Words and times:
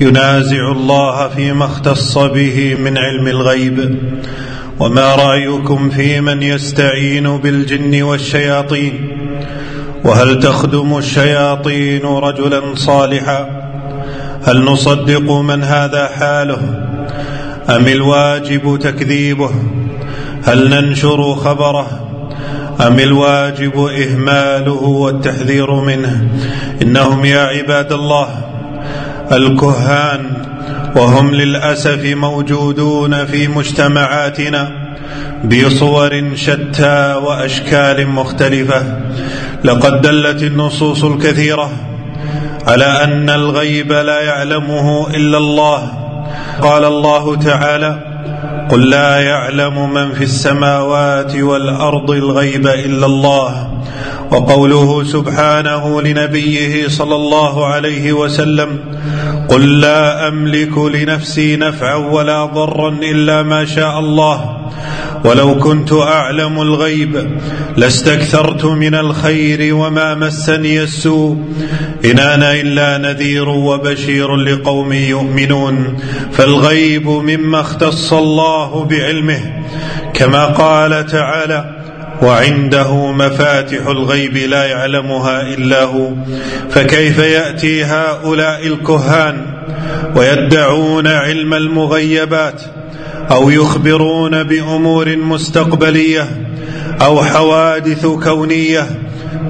ينازع 0.00 0.72
الله 0.72 1.28
فيما 1.28 1.64
اختص 1.64 2.18
به 2.18 2.76
من 2.80 2.98
علم 2.98 3.26
الغيب. 3.26 3.98
وما 4.80 5.14
رأيكم 5.14 5.90
في 5.90 6.20
من 6.20 6.42
يستعين 6.42 7.38
بالجن 7.38 8.02
والشياطين؟ 8.02 9.18
وهل 10.04 10.40
تخدم 10.40 10.98
الشياطين 10.98 12.02
رجلا 12.02 12.74
صالحا؟ 12.74 13.46
هل 14.44 14.64
نصدق 14.64 15.30
من 15.32 15.62
هذا 15.62 16.06
حاله؟ 16.06 16.60
أم 17.70 17.86
الواجب 17.86 18.78
تكذيبه؟ 18.82 19.50
هل 20.44 20.70
ننشر 20.70 21.34
خبره؟ 21.34 21.86
أم 22.86 22.98
الواجب 22.98 23.78
إهماله 23.78 24.82
والتحذير 24.82 25.74
منه؟ 25.74 26.28
إنهم 26.82 27.24
يا 27.24 27.40
عباد 27.40 27.92
الله 27.92 28.47
الكهان 29.32 30.30
وهم 30.96 31.34
للأسف 31.34 32.04
موجودون 32.04 33.26
في 33.26 33.48
مجتمعاتنا 33.48 34.70
بصور 35.44 36.34
شتى 36.34 37.14
وأشكال 37.22 38.08
مختلفة. 38.08 38.82
لقد 39.64 40.00
دلت 40.00 40.42
النصوص 40.42 41.04
الكثيرة 41.04 41.70
على 42.66 42.84
أن 42.84 43.30
الغيب 43.30 43.92
لا 43.92 44.20
يعلمه 44.20 45.08
إلا 45.08 45.38
الله. 45.38 45.92
قال 46.62 46.84
الله 46.84 47.36
تعالى 47.36 48.17
قل 48.70 48.90
لا 48.90 49.20
يعلم 49.20 49.92
من 49.94 50.12
في 50.12 50.24
السماوات 50.24 51.36
والأرض 51.36 52.10
الغيب 52.10 52.66
إلا 52.66 53.06
الله 53.06 53.70
وقوله 54.30 55.04
سبحانه 55.04 56.02
لنبيه 56.02 56.88
صلى 56.88 57.14
الله 57.14 57.66
عليه 57.66 58.12
وسلم 58.12 58.78
قل 59.48 59.80
لا 59.80 60.28
أملك 60.28 60.78
لنفسي 60.78 61.56
نفعا 61.56 61.94
ولا 61.94 62.44
ضرا 62.44 62.88
إلا 62.88 63.42
ما 63.42 63.64
شاء 63.64 63.98
الله 63.98 64.56
ولو 65.24 65.58
كنت 65.58 65.92
أعلم 65.92 66.62
الغيب 66.62 67.30
لاستكثرت 67.76 68.64
من 68.64 68.94
الخير 68.94 69.74
وما 69.74 70.14
مسني 70.14 70.82
السوء. 70.82 71.36
إن 72.04 72.18
أنا 72.18 72.52
إلا 72.52 72.98
نذير 72.98 73.48
وبشير 73.48 74.36
لقوم 74.36 74.92
يؤمنون. 74.92 75.96
فالغيب 76.32 77.08
مما 77.08 77.60
اختص 77.60 78.12
الله 78.12 78.84
بعلمه. 78.84 79.40
كما 80.14 80.44
قال 80.44 81.06
تعالى 81.06 81.74
وعنده 82.22 83.12
مفاتح 83.12 83.86
الغيب 83.86 84.36
لا 84.36 84.66
يعلمها 84.66 85.42
إلا 85.42 85.84
هو. 85.84 86.10
فكيف 86.70 87.18
يأتي 87.18 87.84
هؤلاء 87.84 88.66
الكهان 88.66 89.46
ويدعون 90.16 91.06
علم 91.06 91.54
المغيبات؟ 91.54 92.62
أو 93.30 93.50
يخبرون 93.50 94.42
بأمور 94.42 95.16
مستقبلية 95.16 96.28
أو 97.02 97.24
حوادث 97.24 98.06
كونية 98.06 98.86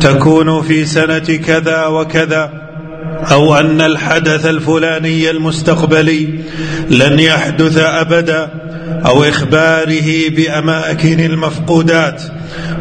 تكون 0.01 0.63
في 0.63 0.85
سنة 0.85 1.19
كذا 1.19 1.87
وكذا 1.87 2.53
أو 3.33 3.55
أن 3.55 3.81
الحدث 3.81 4.47
الفلاني 4.47 5.31
المستقبلي 5.31 6.29
لن 6.91 7.19
يحدث 7.19 7.79
أبدا 7.79 8.51
أو 9.07 9.25
إخباره 9.25 10.29
بأماكن 10.29 11.21
المفقودات 11.21 12.23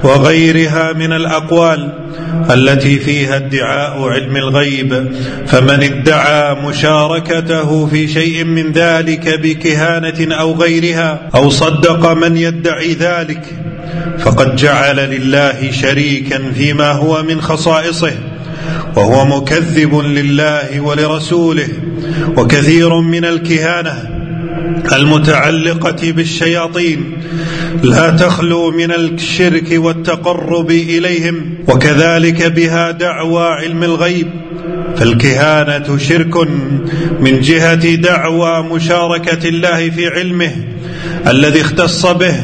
وغيرها 0.03 0.93
من 0.93 1.13
الأقوال 1.13 1.93
التي 2.51 2.99
فيها 2.99 3.35
ادعاء 3.35 4.03
علم 4.03 4.37
الغيب. 4.37 5.11
فمن 5.47 5.83
ادعى 5.83 6.55
مشاركته 6.55 7.85
في 7.85 8.07
شيء 8.07 8.43
من 8.43 8.71
ذلك 8.71 9.39
بكهانة 9.39 10.35
أو 10.35 10.53
غيرها 10.53 11.29
أو 11.35 11.49
صدق 11.49 12.13
من 12.13 12.37
يدعي 12.37 12.93
ذلك 12.93 13.45
فقد 14.19 14.55
جعل 14.55 14.95
لله 14.95 15.71
شريكا 15.71 16.51
فيما 16.51 16.91
هو 16.91 17.23
من 17.23 17.41
خصائصه 17.41 18.13
وهو 18.95 19.25
مكذب 19.25 19.95
لله 19.95 20.79
ولرسوله 20.79 21.67
وكثير 22.37 23.01
من 23.01 23.25
الكهانة 23.25 24.09
المتعلقة 24.93 26.11
بالشياطين 26.11 27.17
لا 27.83 28.09
تخلو 28.09 28.71
من 28.71 28.91
الشرك 28.91 29.67
والتقرب 29.71 30.71
إليهم 30.71 31.55
وكذلك 31.67 32.43
بها 32.43 32.91
دعوى 32.91 33.47
علم 33.47 33.83
الغيب. 33.83 34.27
فالكهانة 34.97 35.97
شرك 35.97 36.37
من 37.19 37.41
جهة 37.41 37.95
دعوى 37.95 38.63
مشاركة 38.63 39.49
الله 39.49 39.89
في 39.89 40.07
علمه 40.07 40.55
الذي 41.27 41.61
اختص 41.61 42.05
به 42.05 42.35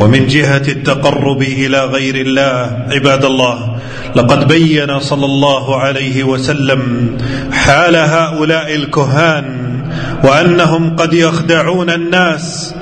ومن 0.00 0.26
جهة 0.26 0.62
التقرب 0.68 1.42
إلى 1.42 1.84
غير 1.84 2.14
الله. 2.14 2.86
عباد 2.90 3.24
الله 3.24 3.78
لقد 4.16 4.48
بين 4.48 5.00
صلى 5.00 5.24
الله 5.24 5.76
عليه 5.76 6.24
وسلم 6.24 7.10
حال 7.52 7.96
هؤلاء 7.96 8.74
الكهان 8.74 9.77
وأنهم 10.24 10.96
قد 10.96 11.12
يخدعون 11.12 11.90
الناس 11.90 12.74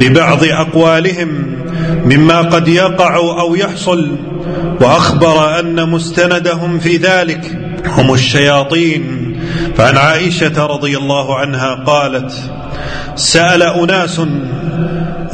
ببعض 0.00 0.44
أقوالهم 0.44 1.56
مما 2.04 2.38
قد 2.38 2.68
يقع 2.68 3.16
أو 3.16 3.54
يحصل 3.54 4.16
وأخبر 4.80 5.58
أن 5.60 5.88
مستندهم 5.88 6.78
في 6.78 6.96
ذلك 6.96 7.58
هم 7.86 8.14
الشياطين. 8.14 9.22
فعن 9.76 9.96
عائشة 9.96 10.66
رضي 10.66 10.96
الله 10.96 11.36
عنها 11.36 11.74
قالت 11.74 12.32
سأل 13.16 13.62
أناس 13.62 14.20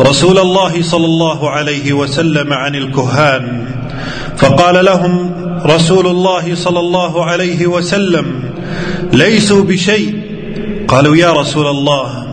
رسول 0.00 0.38
الله 0.38 0.82
صلى 0.82 1.05
الله 1.05 1.50
عليه 1.50 1.93
وسلم 1.93 2.53
عن 2.53 2.75
الكهان 2.75 3.65
فقال 4.37 4.84
لهم 4.84 5.31
رسول 5.66 6.06
الله 6.06 6.55
صلى 6.55 6.81
الله 6.81 7.25
عليه 7.25 7.66
وسلم 7.66 8.26
ليسوا 9.12 9.65
بشيء 9.65 10.17
قالوا 10.88 11.16
يا 11.16 11.32
رسول 11.32 11.66
الله 11.66 12.26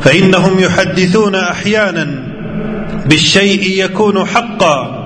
فإنهم 0.00 0.60
يحدثون 0.60 1.34
أحيانا 1.34 2.34
بالشيء 3.06 3.84
يكون 3.84 4.26
حقا. 4.26 5.04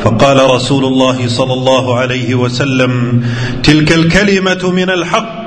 فقال 0.00 0.50
رسول 0.50 0.84
الله 0.84 1.28
صلى 1.28 1.52
الله 1.52 1.98
عليه 1.98 2.34
وسلم 2.34 3.22
تلك 3.62 3.92
الكلمة 3.92 4.70
من 4.70 4.90
الحق 4.90 5.44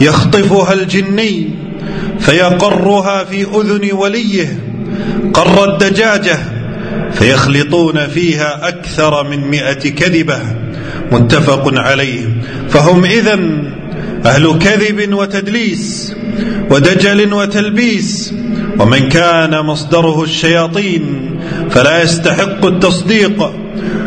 يخطفها 0.00 0.72
الجني 0.72 1.50
فيقرها 2.18 3.24
في 3.24 3.42
أذن 3.42 3.92
وليه 3.92 4.60
قر 5.34 5.64
الدجاجة 5.72 6.38
فيخلطون 7.12 8.06
فيها 8.06 8.68
أكثر 8.68 9.28
من 9.28 9.50
مائه 9.50 9.90
كذبة. 9.90 10.38
متفق 11.12 11.78
عليه. 11.78 12.42
فهم 12.68 13.04
اذا 13.04 13.38
أهل 14.26 14.58
كذب 14.58 15.14
وتدليس 15.14 16.14
ودجل 16.70 17.34
وتلبيس 17.34 18.34
ومن 18.78 19.08
كان 19.08 19.60
مصدره 19.60 20.22
الشياطين 20.22 21.40
فلا 21.70 22.02
يستحق 22.02 22.66
التصديق 22.66 23.52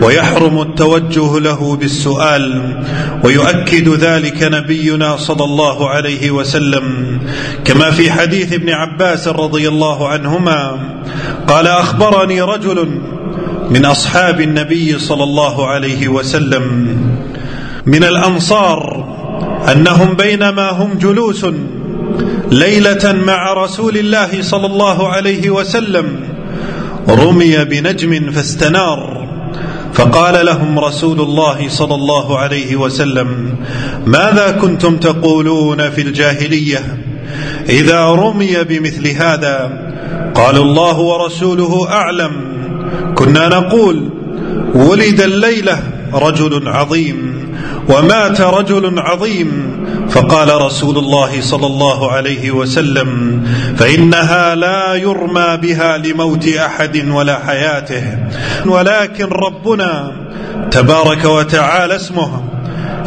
ويحرم 0.01 0.61
التوجه 0.61 1.39
له 1.39 1.75
بالسؤال 1.75 2.75
ويؤكد 3.23 3.89
ذلك 3.89 4.43
نبينا 4.43 5.17
صلى 5.17 5.43
الله 5.43 5.89
عليه 5.89 6.31
وسلم. 6.31 7.19
كما 7.65 7.91
في 7.91 8.11
حديث 8.11 8.53
ابن 8.53 8.69
عباس 8.69 9.27
رضي 9.27 9.67
الله 9.67 10.07
عنهما 10.07 10.79
قال 11.47 11.67
أخبرني 11.67 12.41
رجل 12.41 13.01
من 13.69 13.85
أصحاب 13.85 14.41
النبي 14.41 14.99
صلى 14.99 15.23
الله 15.23 15.67
عليه 15.67 16.07
وسلم 16.07 16.87
من 17.85 18.03
الأنصار 18.03 19.11
أنهم 19.71 20.13
بينما 20.13 20.71
هم 20.71 20.97
جلوس 20.97 21.45
ليلة 22.51 23.11
مع 23.25 23.53
رسول 23.53 23.97
الله 23.97 24.41
صلى 24.41 24.65
الله 24.65 25.07
عليه 25.07 25.49
وسلم 25.49 26.19
رمي 27.09 27.65
بنجم 27.65 28.31
فاستنار. 28.31 29.21
فقال 29.93 30.45
لهم 30.45 30.79
رسول 30.79 31.21
الله 31.21 31.67
صلى 31.67 31.95
الله 31.95 32.39
عليه 32.39 32.75
وسلم 32.75 33.55
ماذا 34.05 34.51
كنتم 34.51 34.97
تقولون 34.97 35.89
في 35.89 36.01
الجاهلية 36.01 36.97
إذا 37.69 38.05
رمي 38.05 38.63
بمثل 38.63 39.07
هذا؟ 39.07 39.81
قالوا 40.35 40.63
الله 40.63 40.99
ورسوله 40.99 41.89
أعلم. 41.89 42.31
كنا 43.15 43.47
نقول 43.47 44.09
ولد 44.75 45.21
الليلة 45.21 45.79
رجل 46.13 46.67
عظيم. 46.67 47.40
ومات 47.89 48.41
رجل 48.41 48.99
عظيم. 48.99 49.81
فقال 50.09 50.61
رسول 50.61 50.97
الله 50.97 51.41
صلى 51.41 51.67
الله 51.67 52.11
عليه 52.11 52.51
وسلم 52.51 53.41
فإنها 53.77 54.55
لا 54.55 54.95
يرمى 54.95 55.57
بها 55.57 55.97
لموت 55.97 56.47
أحد 56.47 57.09
ولا 57.09 57.39
حياته. 57.39 58.17
ولكن 58.65 59.25
ربنا 59.25 60.11
تبارك 60.71 61.25
وتعالى 61.25 61.95
اسمه 61.95 62.43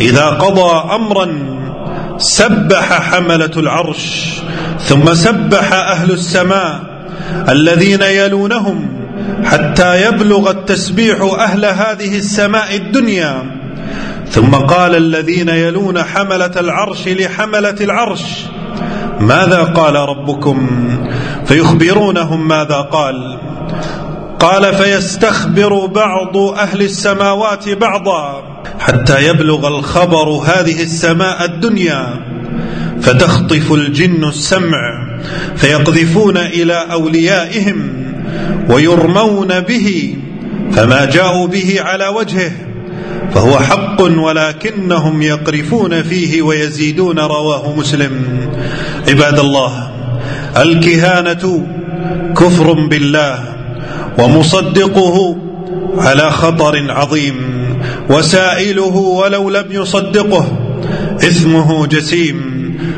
إذا 0.00 0.26
قضى 0.26 0.94
أمرا 0.94 1.28
سبح 2.18 2.92
حملة 3.02 3.50
العرش 3.56 4.32
ثم 4.80 5.14
سبح 5.14 5.72
أهل 5.72 6.10
السماء 6.10 6.80
الذين 7.48 8.02
يلونهم 8.02 8.88
حتى 9.44 10.06
يبلغ 10.06 10.50
التسبيح 10.50 11.20
أهل 11.38 11.64
هذه 11.64 12.18
السماء 12.18 12.76
الدنيا. 12.76 13.63
ثم 14.30 14.54
قال 14.54 14.94
الذين 14.94 15.48
يلون 15.48 16.02
حملة 16.02 16.52
العرش 16.56 17.08
لحملة 17.08 17.76
العرش 17.80 18.22
ماذا 19.20 19.62
قال 19.62 19.94
ربكم؟ 19.94 20.68
فيخبرونهم 21.44 22.48
ماذا 22.48 22.76
قال؟ 22.76 23.38
قال 24.40 24.74
فيستخبر 24.74 25.86
بعض 25.86 26.36
أهل 26.36 26.82
السماوات 26.82 27.68
بعضا 27.68 28.42
حتى 28.78 29.28
يبلغ 29.28 29.68
الخبر 29.68 30.28
هذه 30.28 30.82
السماء 30.82 31.44
الدنيا 31.44 32.14
فتخطف 33.00 33.72
الجن 33.72 34.24
السمع 34.24 35.08
فيقذفون 35.56 36.36
إلى 36.36 36.86
أوليائهم 36.92 38.04
ويرمون 38.68 39.60
به 39.60 40.16
فما 40.72 41.04
جاءوا 41.04 41.46
به 41.46 41.76
على 41.80 42.08
وجهه. 42.08 42.52
فهو 43.34 43.58
حق 43.58 44.02
ولكنهم 44.02 45.22
يقرفون 45.22 46.02
فيه 46.02 46.42
ويزيدون 46.42 47.18
رواه 47.18 47.74
مسلم. 47.76 48.12
عباد 49.08 49.38
الله 49.38 49.90
الكهانة 50.56 51.66
كفر 52.36 52.72
بالله 52.72 53.38
ومصدقه 54.18 55.36
على 55.98 56.30
خطر 56.30 56.90
عظيم 56.90 57.36
وسائله 58.10 58.96
ولو 58.96 59.50
لم 59.50 59.66
يصدقه 59.70 60.46
إثمه 61.20 61.86
جسيم. 61.86 62.54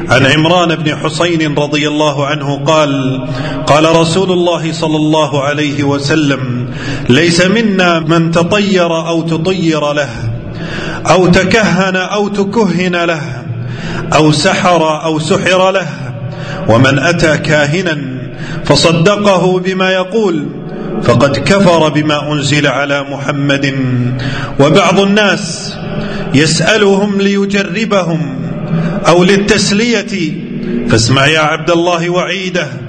عن 0.08 0.26
عمران 0.26 0.74
بن 0.74 0.96
حسين 0.96 1.54
رضي 1.54 1.88
الله 1.88 2.26
عنه 2.26 2.56
قال 2.64 3.24
قال 3.66 3.96
رسول 3.96 4.32
الله 4.32 4.72
صلى 4.72 4.96
الله 4.96 5.42
عليه 5.42 5.84
وسلم 5.84 6.68
ليس 7.08 7.46
منا 7.46 8.00
من 8.00 8.30
تطير 8.30 9.08
أو 9.08 9.22
تطير 9.22 9.92
له 9.92 10.25
أو 11.10 11.26
تكهن 11.26 11.96
أو 11.96 12.28
تكهن 12.28 12.96
له 12.96 13.42
أو 14.14 14.32
سحر 14.32 15.04
أو 15.04 15.18
سحر 15.18 15.70
له. 15.70 15.88
ومن 16.68 16.98
أتى 16.98 17.38
كاهنا 17.38 17.98
فصدقه 18.64 19.58
بما 19.58 19.90
يقول 19.90 20.46
فقد 21.02 21.36
كفر 21.36 21.88
بما 21.88 22.32
أنزل 22.32 22.66
على 22.66 23.02
محمد. 23.02 23.74
وبعض 24.60 25.00
الناس 25.00 25.74
يسألهم 26.34 27.20
ليجربهم 27.20 28.36
أو 29.08 29.24
للتسلية 29.24 30.32
فاسمع 30.88 31.26
يا 31.26 31.40
عبد 31.40 31.70
الله 31.70 32.10
وعيده. 32.10 32.85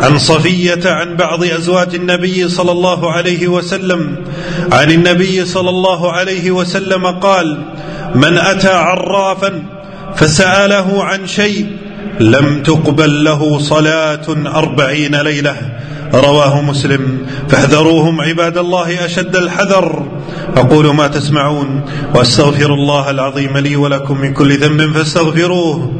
عن 0.00 0.18
صفية 0.18 0.80
عن 0.84 1.16
بعض 1.16 1.44
أزواج 1.44 1.94
النبي 1.94 2.48
صلى 2.48 2.72
الله 2.72 3.12
عليه 3.12 3.48
وسلم. 3.48 4.16
عن 4.72 4.90
النبي 4.90 5.44
صلى 5.44 5.70
الله 5.70 6.12
عليه 6.12 6.50
وسلم 6.50 7.06
قال 7.06 7.64
من 8.14 8.38
أتى 8.38 8.68
عرافا 8.68 9.62
فسأله 10.16 11.04
عن 11.04 11.26
شيء 11.26 11.66
لم 12.20 12.62
تقبل 12.62 13.24
له 13.24 13.58
صلاة 13.58 14.26
أربعين 14.46 15.14
ليلة. 15.14 15.56
رواه 16.14 16.62
مسلم. 16.62 17.26
فاحذروهم 17.48 18.20
عباد 18.20 18.58
الله 18.58 19.04
أشد 19.04 19.36
الحذر. 19.36 20.06
أقول 20.56 20.94
ما 20.94 21.06
تسمعون 21.06 21.84
وأستغفر 22.14 22.74
الله 22.74 23.10
العظيم 23.10 23.58
لي 23.58 23.76
ولكم 23.76 24.20
من 24.20 24.34
كل 24.34 24.58
ذنب 24.58 24.92
فاستغفروه. 24.92 25.92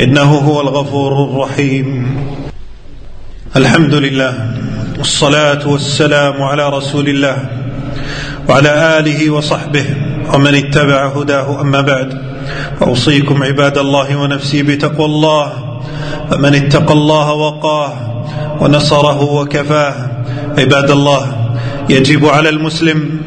إنه 0.00 0.34
هو 0.34 0.60
الغفور 0.60 1.24
الرحيم. 1.24 2.23
الحمد 3.56 3.94
لله 3.94 4.34
والصلاة 4.98 5.68
والسلام 5.68 6.42
على 6.42 6.68
رسول 6.68 7.08
الله 7.08 7.36
وعلى 8.48 8.98
آله 8.98 9.30
وصحبه 9.30 9.86
ومن 10.34 10.54
اتبع 10.54 11.06
هداه. 11.06 11.60
أما 11.60 11.80
بعد 11.80 12.22
فأوصيكم 12.80 13.42
عباد 13.42 13.78
الله 13.78 14.16
ونفسي 14.16 14.62
بتقوى 14.62 15.06
الله 15.06 15.52
فمن 16.30 16.54
اتقى 16.54 16.92
الله 16.92 17.32
وقاه 17.32 17.92
ونصره 18.60 19.22
وكفاه. 19.22 19.94
عباد 20.58 20.90
الله 20.90 21.54
يجب 21.88 22.26
على 22.26 22.48
المسلم 22.48 23.20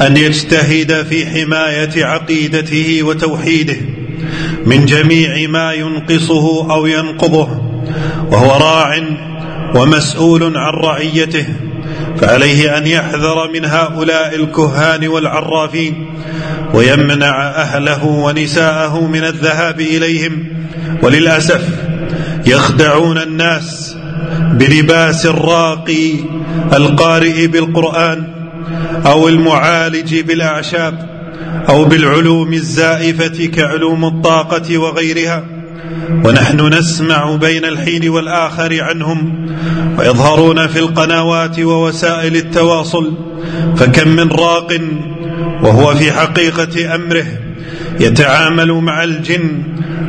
أن 0.00 0.16
يجتهد 0.16 1.02
في 1.02 1.26
حماية 1.26 2.04
عقيدته 2.04 3.02
وتوحيده 3.02 3.76
من 4.66 4.86
جميع 4.86 5.48
ما 5.48 5.72
ينقصه 5.72 6.72
أو 6.72 6.86
ينقضه 6.86 7.48
وهو 8.30 8.56
راع 8.56 8.98
ومسؤول 9.74 10.56
عن 10.56 10.74
رعيته 10.74 11.46
فعليه 12.20 12.78
أن 12.78 12.86
يحذر 12.86 13.50
من 13.54 13.64
هؤلاء 13.64 14.34
الكهان 14.34 15.08
والعرافين 15.08 16.14
ويمنع 16.74 17.48
أهله 17.48 18.04
ونساءه 18.04 19.06
من 19.06 19.24
الذهاب 19.24 19.80
إليهم 19.80 20.46
وللأسف 21.02 21.68
يخدعون 22.46 23.18
الناس 23.18 23.96
بلباس 24.52 25.26
الراقي 25.26 26.12
القارئ 26.72 27.46
بالقرآن 27.46 28.24
أو 29.06 29.28
المعالج 29.28 30.20
بالأعشاب 30.20 31.10
أو 31.68 31.84
بالعلوم 31.84 32.52
الزائفة 32.52 33.46
كعلوم 33.46 34.04
الطاقة 34.04 34.78
وغيرها. 34.78 35.44
ونحن 36.24 36.74
نسمع 36.74 37.34
بين 37.36 37.64
الحين 37.64 38.08
والآخر 38.08 38.82
عنهم 38.82 39.46
ويظهرون 39.98 40.66
في 40.66 40.78
القنوات 40.78 41.60
ووسائل 41.60 42.36
التواصل 42.36 43.14
فكم 43.76 44.08
من 44.08 44.28
راق 44.28 44.80
وهو 45.62 45.94
في 45.94 46.12
حقيقة 46.12 46.94
أمره 46.94 47.26
يتعامل 48.00 48.72
مع 48.72 49.04
الجن 49.04 49.62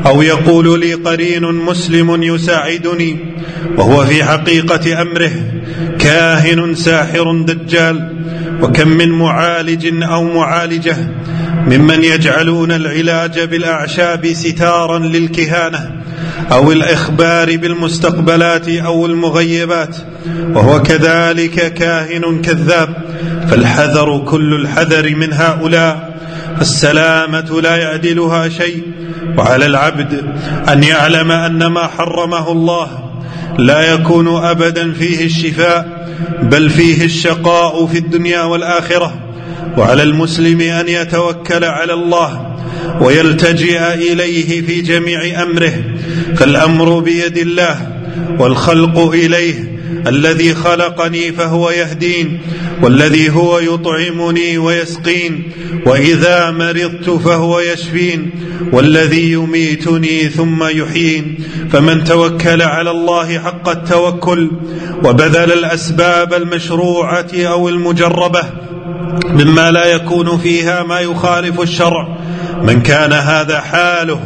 أو 0.06 0.22
يقول 0.22 0.80
لي 0.80 0.94
قرين 0.94 1.46
مسلم 1.46 2.24
يساعدني 2.24 3.18
وهو 3.78 4.06
في 4.06 4.24
حقيقة 4.24 5.02
أمره 5.02 5.32
كاهن 6.00 6.76
ساحر 6.76 7.42
دجال 7.42 8.16
وكم 8.62 8.88
من 8.88 9.10
معالج 9.10 10.04
أو 10.04 10.24
معالجة 10.24 10.98
ممن 11.68 12.04
يجعلون 12.04 12.72
العلاج 12.72 13.40
بالأعشاب 13.40 14.28
ستارا 14.34 15.00
للكهانة 15.00 15.92
أو 16.52 16.72
الإخبار 16.72 17.58
بالمستقبلات 17.58 18.70
أو 18.70 19.06
المغيبات 19.06 19.96
وهو 20.54 20.82
كذلك 20.82 21.74
كاهن 21.74 22.42
كذاب 22.42 22.96
فالحذر 23.50 24.18
كل 24.18 24.54
الحذر 24.54 25.16
من 25.16 25.34
هؤلاء 25.34 26.12
السلامه 26.62 27.62
لا 27.62 27.76
يعدلها 27.76 28.50
شيء 28.50 28.84
وعلى 29.38 29.66
العبد 29.66 30.24
أن 30.70 30.84
يعلم 30.84 31.32
أن 31.32 31.66
ما 31.66 31.88
حرمه 31.88 32.52
الله 32.52 32.88
لا 33.58 33.94
يكون 33.94 34.44
أبدا 34.44 34.94
فيه 34.94 35.26
الشفاء 35.26 36.08
بل 36.42 36.70
فيه 36.70 37.06
الشقاء 37.06 37.86
في 37.86 37.98
الدنيا 37.98 38.42
والآخرة. 38.42 39.14
وعلى 39.78 40.04
المسلم 40.04 40.62
أن 40.62 40.88
يتوكل 40.88 41.64
على 41.64 41.94
الله 41.94 42.58
ويلتجئ 43.02 43.94
إليه 43.94 44.62
في 44.62 44.82
جميع 44.82 45.44
أمره 45.44 45.74
فالأمر 46.36 47.00
بيد 47.00 47.38
الله 47.38 47.88
والخلق 48.40 49.00
إليه 49.00 49.72
الذي 50.08 50.54
خلقني 50.54 51.32
فهو 51.32 51.70
يهدين 51.70 52.40
والذي 52.84 53.30
هو 53.30 53.60
يطعمني 53.60 54.58
ويسقين 54.58 55.52
وإذا 55.86 56.52
مرضت 56.52 57.10
فهو 57.10 57.60
يشفين 57.60 58.32
والذي 58.74 59.32
يميتني 59.32 60.30
ثم 60.30 60.64
يحيين. 60.64 61.38
فمن 61.72 62.04
توكل 62.04 62.62
على 62.62 62.92
الله 62.92 63.40
حق 63.40 63.70
التوكل 63.70 64.52
وبذل 65.06 65.52
الأسباب 65.52 66.34
المشروعة 66.34 67.32
أو 67.34 67.70
المجربة 67.70 68.44
مما 69.26 69.72
لا 69.72 69.86
يكون 69.86 70.38
فيها 70.38 70.84
ما 70.84 71.00
يخالف 71.00 71.62
الشرع. 71.62 72.18
من 72.64 72.82
كان 72.82 73.14
هذا 73.14 73.62
حاله 73.62 74.20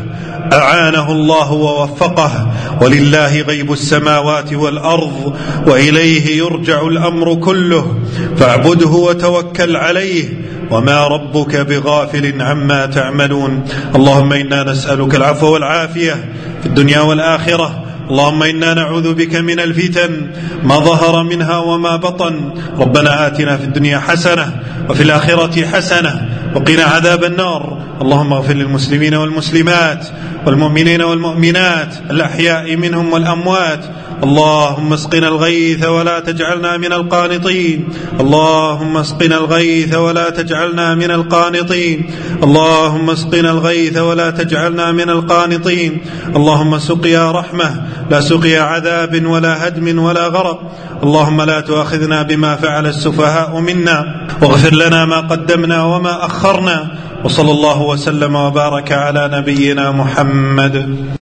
أعانه 0.54 1.12
الله 1.12 1.52
ووفقه. 1.52 2.52
ولله 2.82 3.42
غيب 3.42 3.72
السماوات 3.72 4.54
والأرض 4.54 5.34
وإليه 5.68 6.38
يرجع 6.38 6.82
الأمر 6.82 7.34
كله. 7.34 8.00
فاعبده 8.38 8.90
وتوكل 8.90 9.76
عليه. 9.76 10.26
وما 10.72 11.08
ربك 11.08 11.56
بغافل 11.56 12.42
عما 12.42 12.86
تعملون. 12.86 13.64
اللهم 13.96 14.34
إنا 14.34 14.64
نسألك 14.64 15.16
العفو 15.16 15.54
والعافية 15.54 16.14
في 16.62 16.66
الدنيا 16.66 17.00
والآخرة. 17.00 17.85
اللهم 18.10 18.44
إنا 18.44 18.74
نعوذ 18.74 19.14
بك 19.14 19.36
من 19.36 19.60
الفتن 19.60 20.32
ما 20.64 20.80
ظهر 20.80 21.24
منها 21.24 21.58
وما 21.58 21.96
بطن. 21.96 22.54
ربنا 22.80 23.28
آتنا 23.28 23.58
في 23.58 23.64
الدنيا 23.64 24.00
حسنة 24.00 24.52
وفي 24.90 25.04
الآخرة 25.04 25.66
حسنة 25.66 26.30
وقنا 26.56 26.84
عذاب 26.84 27.24
النار. 27.24 27.78
اللهم 28.02 28.34
اغفر 28.34 28.54
للمسلمين 28.54 29.16
والمسلمات 29.16 30.08
والمؤمنين 30.46 31.02
والمؤمنات 31.02 31.94
الأحياء 32.12 32.76
منهم 32.76 33.14
والأموات. 33.14 33.86
اللهم 34.24 34.94
اسقنا 34.94 35.28
الغيث 35.28 35.86
ولا 35.86 36.20
تجعلنا 36.20 36.78
من 36.78 36.94
القانطين. 36.94 37.90
اللهم 38.20 38.98
اسقنا 38.98 39.38
الغيث 39.38 39.96
ولا 39.96 40.30
تجعلنا 40.30 40.96
من 40.96 41.12
القانطين. 41.12 42.12
اللهم 42.44 43.10
اسقنا 43.10 43.52
الغيث 43.52 43.98
ولا 43.98 44.30
تجعلنا 44.30 44.92
من 44.92 45.10
القانطين. 45.10 46.02
اللهم 46.36 46.80
سقيا 46.80 47.32
رحمة 47.32 47.82
لا 48.12 48.20
سقيا 48.22 48.62
عذاب 48.62 49.26
ولا 49.26 49.68
هدم 49.68 50.00
ولا 50.00 50.28
غرق. 50.28 50.60
اللهم 51.04 51.42
لا 51.42 51.60
تؤاخذنا 51.60 52.22
بما 52.22 52.56
فعل 52.56 52.88
السفهاء 52.88 53.60
منا. 53.60 54.28
واغفر 54.42 54.74
لنا 54.74 55.06
ما 55.06 55.20
قدمنا 55.20 55.84
وما 55.84 56.26
أخرنا. 56.26 56.98
وصلى 57.26 57.52
الله 57.52 57.82
وسلم 57.82 58.36
وبارك 58.36 58.92
على 58.92 59.30
نبينا 59.34 59.92
محمد. 59.92 61.25